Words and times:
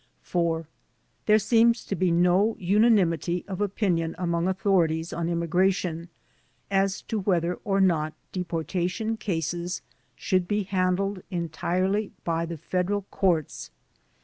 4. 0.23 0.67
There 1.27 1.37
seems 1.37 1.85
to 1.85 1.95
be 1.95 2.09
no 2.09 2.55
unanimity 2.57 3.45
of 3.47 3.61
opinion 3.61 4.15
among 4.17 4.47
authorities 4.47 5.13
on 5.13 5.29
immigration 5.29 6.09
as 6.71 7.03
to 7.03 7.19
whether 7.19 7.59
or 7.63 7.79
not 7.79 8.13
deporta 8.33 8.89
tion 8.89 9.15
cases 9.17 9.83
should 10.15 10.47
be 10.47 10.63
handled 10.63 11.21
entirely 11.29 12.13
by 12.23 12.47
the 12.47 12.57
Federal 12.57 13.03
Courts. 13.11 13.69